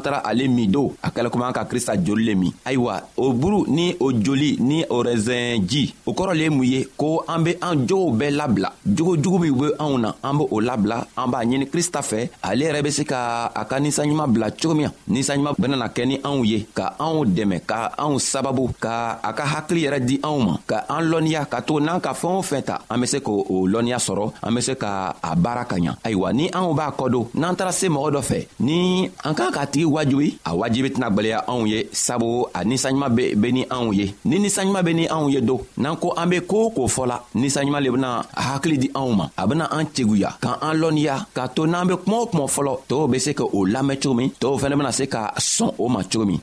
tara 0.00 0.22
ale 0.24 0.48
min 0.48 0.70
do 0.70 0.94
a 1.02 1.10
kɛla 1.10 1.28
komi 1.28 1.44
an 1.46 1.52
ka 1.52 1.64
krista 1.66 1.94
joli 2.02 2.24
le 2.24 2.34
min 2.34 2.52
ayiwa 2.64 3.02
o 3.18 3.32
buru 3.34 3.66
ni 3.68 3.94
o 4.00 4.10
joli 4.12 4.56
ni 4.60 4.82
o 4.88 5.02
rɛzɛn 5.02 5.62
ji 5.68 5.94
o 6.06 6.12
kɔrɔ 6.14 6.34
le 6.34 6.40
ye 6.42 6.48
mun 6.50 6.64
ye 6.64 6.85
ko 6.94 7.24
an 7.26 7.42
be 7.42 7.56
an 7.62 7.86
jogow 7.88 8.14
bɛɛ 8.14 8.30
labila 8.30 8.70
jogo 8.86 9.16
jugu 9.16 9.38
minw 9.38 9.54
be 9.58 9.66
anw 9.80 9.98
na 9.98 10.10
an 10.22 10.38
b' 10.38 10.46
o 10.50 10.60
labila 10.60 11.06
an 11.18 11.26
b'a 11.30 11.42
ɲini 11.44 11.66
krista 11.66 12.00
fɛ 12.00 12.30
ale 12.42 12.62
yɛrɛ 12.64 12.82
be 12.84 12.90
se 12.90 13.04
ka 13.04 13.50
a 13.54 13.64
ka 13.64 13.76
ninsanɲuman 13.80 14.30
bila 14.32 14.50
cogo 14.50 14.74
min 14.74 14.84
na 14.86 14.90
ninsanɲuman 15.10 15.54
benana 15.58 15.88
kɛ 15.90 16.06
ni 16.06 16.16
anw 16.22 16.44
ye 16.46 16.66
ka 16.74 16.94
anw 17.00 17.24
dɛmɛ 17.26 17.60
ka 17.66 17.90
anw 17.98 18.18
sababu 18.20 18.70
ka 18.80 19.18
a 19.22 19.32
ka 19.34 19.44
hakili 19.44 19.86
yɛrɛ 19.86 19.98
di 20.06 20.18
anw 20.22 20.38
ma 20.44 20.56
ka 20.66 20.84
an 20.88 21.02
lɔnniya 21.10 21.46
ka 21.50 21.60
tugu 21.62 21.80
n'an 21.80 22.00
ka 22.00 22.12
fɛɛn 22.12 22.38
o 22.38 22.42
fɛn 22.42 22.62
ta 22.64 22.78
an 22.90 23.00
be 23.00 23.06
se 23.06 23.18
k'o 23.20 23.44
lɔnniya 23.66 23.98
sɔrɔ 23.98 24.32
an 24.42 24.54
be 24.54 24.60
se 24.60 24.74
ka 24.76 25.14
a 25.22 25.34
baara 25.36 25.64
ka 25.64 25.76
ɲa 25.76 25.96
ayiwa 26.04 26.32
ni 26.34 26.48
anw 26.52 26.74
b'a 26.76 26.94
kɔdo 26.96 27.30
n'an 27.34 27.56
taara 27.56 27.72
se 27.72 27.88
mɔgɔ 27.88 28.10
dɔ 28.14 28.22
fɛ 28.22 28.46
ni 28.60 29.10
an 29.24 29.34
k'an 29.34 29.50
k'a 29.52 29.66
tigi 29.66 29.84
wajibi 29.86 30.38
a 30.44 30.50
wajibi 30.54 30.88
tɛna 30.92 31.10
gwɛlɛya 31.10 31.44
anw 31.46 31.66
ye 31.68 31.88
sabu 31.92 32.46
a 32.54 32.60
ninsanɲuman 32.64 33.10
be 33.40 33.48
ni 33.52 33.64
anw 33.70 33.92
ye 33.94 34.14
ni 34.24 34.38
ninsanɲuman 34.38 34.82
be 34.84 34.92
ni 34.94 35.04
anw 35.08 35.30
ye 35.32 35.40
do 35.40 35.60
n'an 35.78 35.96
ko 36.00 36.12
an 36.16 36.28
be 36.30 36.40
koo 36.40 36.70
k'o 36.76 36.84
fɔla 36.94 37.16
ninsanɲuman 37.40 37.82
le 37.84 37.90
bena 37.94 38.10
hakili 38.46 38.76
di 38.82 38.88
anw 39.00 39.10
ma 39.18 39.24
a 39.40 39.42
bena 39.48 39.64
an 39.76 39.84
teguya 39.94 40.30
ka 40.44 40.50
an 40.68 40.74
lɔnniya 40.82 41.16
k'a 41.36 41.44
to 41.54 41.62
n'an 41.66 41.88
be 41.88 41.94
kuma 42.02 42.16
o 42.22 42.26
kuma 42.30 42.44
fɔlɔ 42.54 42.72
tɔɔw 42.88 43.06
be 43.10 43.18
se 43.24 43.32
k' 43.38 43.46
o 43.56 43.58
lamɛn 43.74 43.98
cogo 44.02 44.14
min 44.18 44.30
tɔɔw 44.40 44.56
fɛnɛ 44.62 44.74
bena 44.78 44.92
se 44.98 45.04
ka 45.14 45.20
sɔn 45.54 45.70
o 45.84 45.86
ma 45.94 46.00
cogo 46.12 46.26
min 46.28 46.40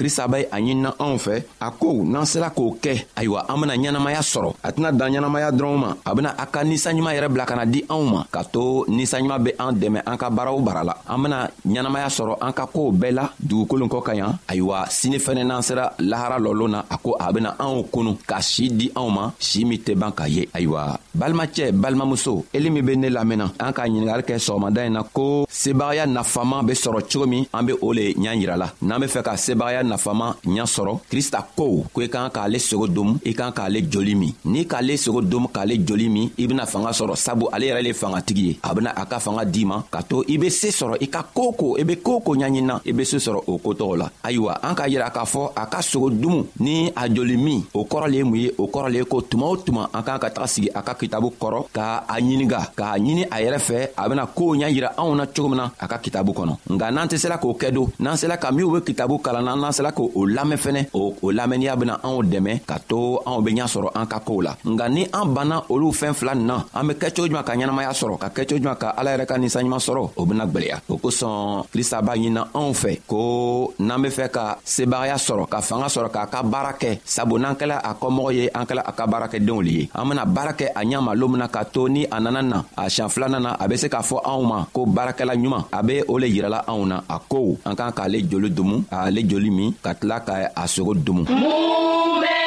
krista 0.00 0.24
be 0.26 0.48
a 0.48 0.56
ɲinina 0.56 0.94
anw 0.96 1.18
fɛ 1.18 1.34
a 1.60 1.68
ko 1.76 2.00
n'an 2.08 2.24
sera 2.24 2.48
k'o 2.48 2.72
kɛ 2.80 3.04
ayiwa 3.18 3.44
an 3.50 3.60
bena 3.60 3.74
ɲɛnamaya 3.76 4.22
sɔrɔ 4.32 4.50
a 4.64 4.68
tɛna 4.72 4.88
dan 4.98 5.12
ɲɛnamaya 5.12 5.48
dɔrɔnw 5.52 5.76
ma 5.78 5.90
a 6.08 6.14
bena 6.14 6.30
a 6.38 6.44
ka 6.46 6.62
ninsanɲuman 6.64 7.12
yɛrɛ 7.16 7.28
bila 7.28 7.44
ka 7.44 7.54
na 7.56 7.64
di 7.68 7.84
anw 7.92 8.04
ma 8.08 8.24
k'a 8.32 8.44
to 8.50 8.84
ninsanɲuman 8.88 9.42
be 9.44 9.50
an 9.60 9.72
dɛmɛ 9.76 9.98
an 10.06 10.16
ka 10.16 10.30
baaraw 10.30 10.58
bara 10.64 10.82
la 10.84 10.94
an 11.06 11.18
bena 11.20 11.38
ɲɛnamaya 11.68 12.08
sɔrɔ 12.08 12.32
an 12.40 12.52
ka 12.56 12.64
koow 12.72 12.90
bɛɛ 12.92 13.12
la 13.12 13.24
dugukolon 13.38 13.90
kɔ 13.92 14.00
ka 14.02 14.12
yan 14.14 14.32
ayiwa 14.48 14.88
sini 14.88 15.18
fɛnɛ 15.20 15.44
n'an 15.44 15.62
sera 15.62 15.92
lahara 15.98 16.40
lɔlon 16.40 16.70
na 16.70 16.80
a 16.88 16.96
ko 16.96 17.16
a 17.20 17.32
bena 17.32 17.54
anw 17.58 17.84
kunu 17.92 18.16
ka 18.26 18.40
si 18.40 18.68
di 18.70 18.88
anw 18.96 19.10
ma 19.12 19.30
si 19.38 19.64
min 19.64 19.78
tɛ 19.80 19.94
ban 19.98 20.12
ka 20.12 20.24
ye 20.26 20.48
ayiwa 20.54 20.96
balimacɛ 21.12 21.72
balimamuso 21.76 22.44
eli 22.54 22.70
min 22.70 22.84
be 22.86 22.96
ne 22.96 23.08
lamɛnna 23.10 23.52
an 23.60 23.72
k'a 23.74 23.84
ɲiningali 23.84 24.24
kɛ 24.24 24.40
sɔgɔmada 24.40 24.80
ɲi 24.80 24.86
e 24.86 24.90
na 24.90 25.02
ko 25.02 25.44
sebagaya 25.50 26.06
nafaman 26.08 26.64
be 26.66 26.72
sɔrɔ 26.72 27.04
cogo 27.04 27.26
min 27.28 27.44
an 27.52 27.62
be 27.66 27.72
o 27.82 27.92
le 27.92 28.14
ɲa 28.16 28.32
yirala 28.38 28.72
n'an 28.80 29.00
be 29.00 29.06
fɛ 29.06 29.20
ka 29.22 29.32
sebagaya 29.36 29.82
nafama 29.90 30.34
ɲa 30.46 30.64
sɔrɔ 30.74 30.92
krista 31.10 31.38
ko 31.58 31.84
ko 31.92 31.98
i 32.02 32.08
kan 32.08 32.30
k'ale 32.36 32.58
sogo 32.58 32.86
domu 32.96 33.14
i 33.30 33.32
kan 33.38 33.50
k'ale 33.56 33.78
joli 33.92 34.14
min 34.20 34.32
n'i 34.44 34.64
k'ale 34.70 34.94
sogo 35.04 35.20
domu 35.22 35.46
k'ale 35.54 35.74
joli 35.88 36.08
min 36.14 36.26
i 36.38 36.46
bena 36.48 36.64
fanga 36.72 36.90
sɔrɔ 36.98 37.14
sabu 37.24 37.44
ale 37.54 37.64
yɛrɛ 37.68 37.82
le 37.88 37.92
fangatigi 38.00 38.42
ye 38.48 38.58
a 38.62 38.74
bena 38.74 38.90
a 38.96 39.04
ka 39.10 39.18
fanga 39.24 39.44
d'i 39.44 39.64
ma 39.64 39.76
ka 39.90 40.00
to 40.02 40.24
i 40.28 40.36
be 40.38 40.48
see 40.50 40.70
sɔrɔ 40.80 40.94
i 41.00 41.06
ka 41.08 41.22
koo 41.36 41.50
ko 41.60 41.66
i 41.80 41.84
be 41.88 41.94
koo 42.06 42.20
ko 42.26 42.32
ɲaɲinina 42.34 42.74
i 42.86 42.92
be 42.92 43.04
see 43.04 43.16
sɔrɔ 43.26 43.40
o 43.46 43.54
kotɔgɔ 43.64 43.94
la 44.00 44.06
ayiwa 44.26 44.52
an 44.66 44.74
k'a 44.74 44.88
yira 44.88 45.10
k'a 45.10 45.24
fɔ 45.32 45.42
a 45.56 45.66
ka 45.72 45.78
sogo 45.90 46.10
dumu 46.10 46.40
ni 46.60 46.92
a 46.96 47.08
joli 47.14 47.36
min 47.36 47.60
o 47.74 47.84
kɔrɔ 47.84 48.06
le 48.10 48.16
ye 48.16 48.22
mun 48.24 48.36
ye 48.38 48.50
o 48.58 48.66
kɔrɔ 48.66 48.88
le 48.92 48.98
ye 48.98 49.04
ko 49.04 49.20
tuma 49.22 49.46
o 49.52 49.56
tuma 49.56 49.82
an 49.92 50.02
k'an 50.02 50.18
ka 50.20 50.28
taga 50.30 50.46
sigi 50.48 50.68
a 50.74 50.82
ka 50.82 50.94
kitabu 50.94 51.32
kɔrɔ 51.40 51.64
k'a 51.74 52.06
ɲininga 52.20 52.60
k'a 52.76 52.96
ɲini 52.98 53.24
a 53.30 53.36
yɛrɛ 53.42 53.58
fɛ 53.58 53.88
a 53.96 54.08
bena 54.08 54.26
koow 54.26 54.54
ɲa 54.56 54.70
yira 54.70 54.90
anw 54.98 55.14
na 55.16 55.26
cogo 55.26 55.48
min 55.48 55.56
na 55.58 55.70
a 55.80 55.86
ka 55.88 55.98
kitabu 55.98 56.32
kɔnɔ 56.32 56.54
nka 56.72 56.90
n'an 56.94 57.08
tɛ 57.10 57.16
sela 57.18 57.36
k'o 57.40 57.56
kɛ 57.60 57.72
don 57.74 57.86
n'an 57.98 58.14
sela 58.16 58.36
ka 58.38 58.48
minw 58.52 58.70
be 58.72 58.78
kitabu 58.92 59.18
kalanna 59.20 59.56
n'an 59.56 59.72
sela 59.80 59.92
k'o 59.96 60.12
lamɛn 60.26 60.58
fɛnɛ 60.64 60.80
o 60.92 61.32
lamɛnniya 61.32 61.72
bena 61.76 61.94
anw 62.04 62.20
dɛmɛ 62.22 62.52
ka 62.68 62.76
to 62.86 63.20
anw 63.24 63.40
be 63.40 63.50
ɲa 63.56 63.64
sɔrɔ 63.66 63.88
an 63.96 64.06
ka 64.06 64.18
koow 64.20 64.40
la 64.44 64.52
nga 64.66 64.88
ni 64.92 65.02
an 65.12 65.26
banna 65.34 65.56
olu 65.72 65.88
fɛɛn 65.90 66.12
fila 66.14 66.34
nin 66.34 66.46
na 66.46 66.64
an 66.74 66.84
be 66.88 66.92
kɛcogo 66.94 67.24
juman 67.28 67.44
ka 67.48 67.52
ɲɛnamaya 67.56 67.92
sɔrɔ 67.96 68.18
ka 68.20 68.28
kɛcogo 68.28 68.60
juman 68.60 68.76
ka 68.76 68.88
ala 68.98 69.16
yɛrɛ 69.16 69.24
ka 69.26 69.36
ninsanɲuman 69.40 69.80
sɔrɔ 69.80 70.02
o 70.20 70.26
bena 70.26 70.44
gwɛlɛya 70.44 70.76
o 70.88 70.96
kosɔn 70.98 71.64
krista 71.72 72.02
b'a 72.04 72.12
ɲinina 72.14 72.42
anw 72.54 72.72
fɛ 72.76 73.00
ko 73.06 73.72
n'an 73.80 74.02
be 74.02 74.08
fɛ 74.08 74.28
ka 74.30 74.58
sebagaya 74.64 75.16
sɔrɔ 75.16 75.48
ka 75.48 75.60
fanga 75.62 75.88
sɔrɔ 75.88 76.10
k'a 76.12 76.26
ka 76.30 76.42
baara 76.42 76.72
kɛ 76.76 76.98
sabu 77.04 77.38
n'an 77.38 77.56
kɛla 77.56 77.80
a 77.82 77.94
kɔmɔgɔ 77.94 78.34
ye 78.34 78.48
an 78.52 78.64
kɛla 78.66 78.82
a 78.84 78.92
ka 78.92 79.06
baarakɛdenw 79.06 79.62
le 79.64 79.70
ye 79.80 79.88
an 79.94 80.04
bena 80.08 80.24
baara 80.26 80.52
kɛ 80.52 80.68
a 80.76 80.82
ɲa 80.84 81.00
ma 81.02 81.12
loon 81.14 81.32
mina 81.32 81.48
k'a 81.48 81.64
to 81.72 81.88
ni 81.88 82.04
a 82.04 82.20
nana 82.20 82.42
na 82.42 82.62
a 82.76 82.84
siɲan 82.90 83.08
filanan 83.08 83.42
na 83.42 83.56
a 83.58 83.66
be 83.68 83.76
se 83.78 83.88
k'a 83.88 84.02
fɔ 84.04 84.20
anw 84.24 84.42
ma 84.44 84.64
ko 84.74 84.84
baarakɛla 84.86 85.34
ɲuman 85.40 85.64
a 85.72 85.82
be 85.82 86.02
o 86.06 86.18
le 86.18 86.26
yirɛla 86.26 86.64
anw 86.68 86.84
na 86.86 87.00
a 87.08 87.18
kow 87.32 87.56
an 87.64 87.74
k'an 87.74 87.92
k'ale 87.94 88.24
joli 88.28 88.50
dumu 88.50 88.84
ale 88.92 89.22
joli 89.24 89.50
min 89.50 89.69
ka 89.78 89.92
tila 89.98 90.16
ka 90.26 90.34
a 90.62 90.64
sogo 90.74 90.92
dumu. 90.94 91.22
mun 91.40 92.10
bɛ. 92.22 92.38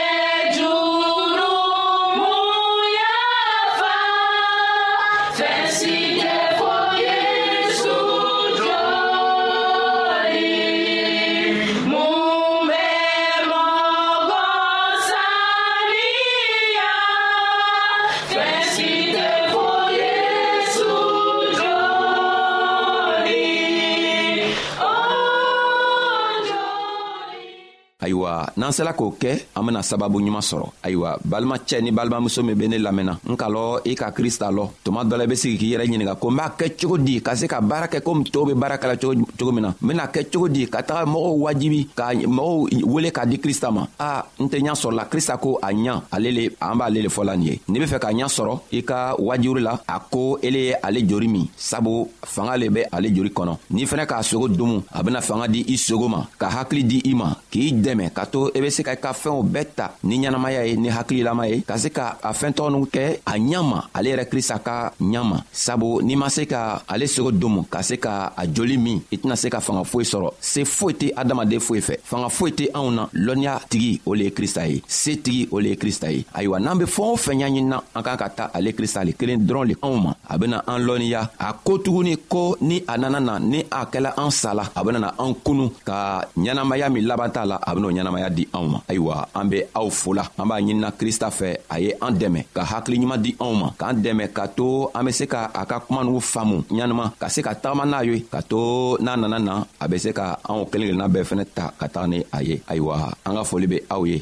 ayiwa 28.33 28.47
n'an 28.57 28.71
sela 28.71 28.93
k'o 28.93 29.11
kɛ 29.19 29.47
an 29.55 29.63
bena 29.65 29.81
sababu 29.83 30.19
ɲuman 30.19 30.41
sɔrɔ 30.41 30.65
ayiwa 30.83 31.17
balimacɛ 31.25 31.81
ni 31.81 31.91
balimamuso 31.91 32.43
min 32.43 32.55
be 32.55 32.67
ne 32.67 32.77
lamɛnna 32.77 33.17
n 33.29 33.35
k'a 33.35 33.49
lɔn 33.49 33.81
i 33.85 33.95
ka 33.95 34.11
krista 34.11 34.51
lɔ 34.51 34.69
tuma 34.83 35.03
dɔ 35.03 35.17
la 35.17 35.23
i 35.23 35.27
be 35.27 35.35
sigi 35.35 35.57
k'i 35.57 35.73
yɛrɛ 35.75 35.85
ɲininga 35.87 36.15
ko 36.19 36.29
n 36.29 36.35
b'a 36.35 36.49
kɛ 36.57 36.75
cogo 36.79 36.97
di 36.97 37.21
ka 37.21 37.35
se 37.35 37.45
ka 37.47 37.61
baara 37.61 37.87
kɛ 37.87 38.01
komi 38.01 38.23
tɔɔw 38.25 38.47
be 38.47 38.53
baara 38.55 38.77
kɛla 38.77 38.97
cogo 38.99 39.51
min 39.51 39.61
na 39.63 39.69
n 39.69 39.75
bena 39.81 40.07
kɛ 40.07 40.25
cogo 40.31 40.49
di 40.49 40.65
ka 40.67 40.81
taga 40.83 41.05
mɔgɔw 41.05 41.35
wajibi 41.45 41.87
ka 41.95 42.11
mɔgɔw 42.13 42.83
wele 42.85 43.11
k'a 43.11 43.25
di 43.29 43.37
krista 43.39 43.71
ma 43.71 43.85
a 43.99 44.23
n 44.39 44.47
tɛ 44.49 44.61
ɲa 44.61 44.73
sɔrɔla 44.73 45.05
krista 45.09 45.37
ko 45.39 45.59
a 45.61 45.67
ɲa 45.71 46.01
ale 46.11 46.31
le 46.31 46.49
an 46.61 46.75
b'ale 46.77 47.01
le 47.03 47.09
fɔla 47.09 47.37
nin 47.37 47.43
ye 47.47 47.59
n'i 47.69 47.79
be 47.79 47.85
fɛ 47.85 47.99
k'a 47.99 48.11
ɲa 48.13 48.27
sɔrɔ 48.27 48.59
i 48.71 48.81
ka 48.83 49.15
wajuri 49.17 49.61
la 49.61 49.79
a 49.87 49.99
ko 49.99 50.39
ele 50.43 50.57
ye 50.71 50.73
ale 50.83 50.99
jori 51.07 51.27
min 51.29 51.47
sabu 51.55 52.07
fanga 52.23 52.57
le 52.57 52.69
be 52.69 52.81
ale 52.91 53.07
jori 53.13 53.29
kɔnɔ 53.29 53.57
n'i 53.71 53.85
fɛnɛ 53.85 54.05
k'a 54.07 54.21
sogo 54.23 54.47
dumu 54.47 54.81
a 54.91 55.03
bena 55.03 55.21
fanga 55.21 55.47
di 55.47 55.65
i 55.69 55.77
sogo 55.77 56.07
ma 56.09 56.25
ka 56.37 56.49
hakili 56.49 56.83
di 56.87 57.01
i 57.05 57.13
ma 57.13 57.33
k'i 57.51 57.71
dɛmɛ 57.73 58.11
ka 58.13 58.22
k'a 58.23 58.25
to 58.25 58.49
i 58.55 58.59
e 58.59 58.61
be 58.61 58.69
se 58.71 58.83
ka 58.83 58.93
i 58.93 58.97
ka 58.97 59.13
fɛnw 59.13 59.43
bɛɛ 59.43 59.65
ta 59.75 59.91
ni 60.03 60.17
ɲɛnamaya 60.19 60.65
ye 60.65 60.75
ni 60.77 60.89
hakililama 60.89 61.47
ye 61.49 61.61
ka 61.65 61.77
se 61.77 61.89
ka 61.89 62.17
a 62.23 62.31
fɛɛntɔgɔ 62.31 62.71
nu 62.71 62.85
kɛ 62.85 63.19
a 63.25 63.33
ɲama 63.37 63.87
ale 63.93 64.09
yɛrɛ 64.11 64.25
krista 64.29 64.59
ka 64.63 64.91
ɲama 65.01 65.43
sabu 65.51 66.01
n'i 66.01 66.15
ma 66.15 66.27
se 66.29 66.45
ka 66.45 66.81
ale 66.87 67.05
sogo 67.07 67.31
domu 67.31 67.63
ka 67.69 67.81
se 67.81 67.97
ka 67.97 68.33
a 68.35 68.47
joli 68.47 68.77
min 68.77 69.01
i 69.11 69.17
tɛna 69.17 69.35
se 69.35 69.49
ka 69.49 69.59
fanga 69.59 69.83
foyi 69.83 70.05
sɔrɔ 70.05 70.31
se 70.39 70.63
foyi 70.65 70.93
tɛ 70.95 71.11
adamaden 71.15 71.59
foyi 71.59 71.81
fɛ 71.81 71.97
fanga 72.03 72.27
foyi 72.29 72.51
tɛ 72.51 72.69
anw 72.73 72.91
na 72.91 73.05
lɔnniya 73.13 73.59
tigi 73.69 73.99
o 74.05 74.13
le 74.13 74.23
ye 74.25 74.31
krista 74.31 74.67
ye 74.67 74.81
se 74.87 75.15
tigi 75.17 75.47
o 75.51 75.59
le 75.59 75.69
ye 75.71 75.75
krista 75.75 76.11
ye 76.11 76.25
ayiwa 76.33 76.59
n'an 76.59 76.77
be 76.77 76.85
fɛɛn 76.85 77.11
o 77.11 77.15
fɛn 77.17 77.37
ɲaɲinina 77.39 77.77
an 77.95 78.03
kan 78.03 78.17
ka 78.17 78.27
ta 78.29 78.51
ale 78.53 78.71
krista 78.73 79.03
le 79.05 79.13
kelen 79.13 79.45
dɔrɔn 79.45 79.67
le 79.69 79.75
anw 79.81 79.97
ma 80.01 80.13
a 80.29 80.37
bena 80.37 80.63
an 80.67 80.79
lɔnniya 80.85 81.21
a 81.39 81.53
ko 81.63 81.77
tuguni 81.77 82.17
ko 82.29 82.55
ni 82.61 82.83
a 82.87 82.97
nana 82.97 83.19
na 83.19 83.37
ni 83.39 83.59
a 83.69 83.85
kɛla 83.85 84.13
an 84.17 84.31
sala 84.31 84.69
a 84.75 84.83
bena 84.83 84.99
na 84.99 85.11
an 85.19 85.33
kunu 85.43 85.69
ka 85.85 86.23
ɲɛnamaya 86.37 86.89
min 86.91 87.01
laban 87.07 87.29
t'a 87.31 87.45
la 87.45 87.57
a 87.63 87.73
ben'o 87.75 87.91
ɲɛnama 87.91 88.12
ɲɛnamaya 88.13 88.27
di 88.29 88.43
anw 88.53 88.67
ma 88.69 88.79
ayiwa 88.87 89.15
an 89.33 89.49
be 89.49 89.59
aw 89.73 89.87
fola 89.89 90.23
an 90.37 90.45
b'a 90.47 90.57
ɲinina 90.61 90.91
krista 90.93 91.29
fɛ 91.29 91.49
a 91.69 91.79
ye 91.79 91.91
an 92.01 92.11
dɛmɛ 92.13 92.41
ka 92.53 92.63
hakiliɲuman 92.63 93.21
di 93.21 93.35
anw 93.39 93.53
ma 93.57 93.67
k'an 93.77 93.95
dɛmɛ 94.01 94.33
ka 94.33 94.45
to 94.55 94.89
an 94.93 95.05
be 95.05 95.11
se 95.11 95.25
ka 95.27 95.49
a 95.53 95.65
ka 95.65 95.79
kuma 95.79 96.01
nugu 96.03 96.21
faamu 96.21 96.63
ɲanuma 96.69 97.11
ka 97.19 97.27
se 97.29 97.41
ka 97.41 97.53
tagama 97.55 97.85
n'a 97.85 98.03
ye 98.05 98.21
ka 98.31 98.41
to 98.41 98.97
n'a 99.01 99.15
nana 99.17 99.39
na 99.39 99.65
a 99.81 99.87
be 99.89 99.97
se 99.97 100.13
ka 100.13 100.37
anw 100.47 100.65
kelen 100.69 100.89
kelenna 100.97 101.07
bɛɛ 101.07 101.23
fɛnɛ 101.29 101.45
ta 101.53 101.73
ka 101.77 101.87
taga 101.87 102.07
ni 102.07 102.19
a 102.31 102.43
ye 102.43 102.61
ayiwa 102.69 103.11
an 103.25 103.33
ka 103.35 103.43
foli 103.43 103.67
be 103.67 103.77
aw 103.89 104.03
ye 104.05 104.21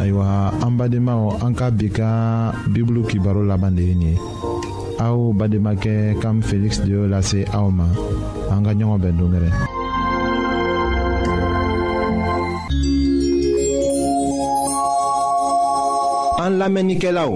ayiwa 0.00 0.52
an 0.66 0.72
badenmaw 0.76 1.38
an 1.42 1.54
ka 1.54 1.70
bi 1.70 1.88
ka 1.90 2.10
bibulu 2.72 3.06
kibaro 3.08 3.42
laban 3.46 3.74
de 3.76 3.82
ye 3.82 3.94
nin 3.94 4.14
ye 4.14 4.18
bade 4.98 5.34
bademake 5.58 6.20
kam 6.22 6.42
Felix 6.42 6.78
de 6.80 6.94
la 6.94 7.08
lase 7.08 7.44
Aoma. 7.52 7.86
En 8.50 8.62
gagnant 8.62 8.98
en 8.98 8.98
ɲɔgɔn 8.98 9.52
En 16.38 17.32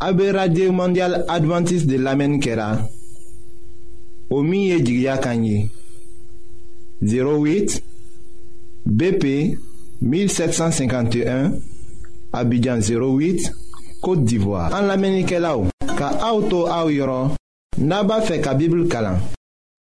a 0.00 0.12
radio 0.32 0.70
mondial 0.72 1.24
adventiste 1.28 1.86
de 1.86 1.96
l'Amenkera. 1.98 2.88
Omi 4.30 4.72
o 4.74 5.16
Kanye. 5.20 5.70
08 7.02 7.82
bp 8.86 9.56
1751 10.00 11.52
abidjan 12.32 12.78
08 12.80 13.50
Kote 14.00 14.22
d'Ivoire 14.24 14.72
An 14.74 14.86
la 14.86 14.96
menike 14.96 15.38
la 15.42 15.56
ou 15.58 15.66
Ka 15.98 16.12
aoutou 16.28 16.68
aou 16.70 16.92
yoron 16.92 17.32
Naba 17.82 18.20
fe 18.22 18.36
ka 18.42 18.52
bibl 18.54 18.84
kalan 18.90 19.16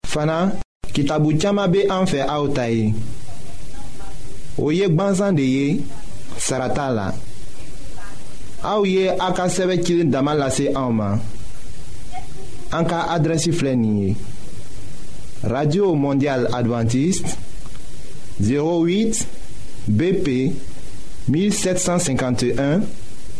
Fana 0.09 0.53
kitabu 0.95 1.35
tiyama 1.37 1.67
be 1.67 1.83
an 1.93 2.07
fe 2.09 2.23
aoutaye 2.23 2.93
O 4.61 4.71
yek 4.73 4.95
banzan 4.97 5.37
de 5.37 5.45
ye 5.45 5.83
Sarata 6.39 6.87
la 6.91 7.07
A 8.63 8.77
ou 8.79 8.87
ye 8.89 9.05
a 9.11 9.29
ka 9.37 9.45
seve 9.53 9.77
kilin 9.85 10.09
daman 10.11 10.39
lase 10.41 10.69
a 10.73 10.81
ouman 10.89 11.21
An 12.73 12.89
ka 12.89 13.05
adresi 13.13 13.53
flenye 13.53 14.15
Radio 15.45 15.93
Mondial 15.95 16.49
Adventiste 16.57 17.37
08 18.41 19.27
BP 19.87 20.37
1751 21.29 22.81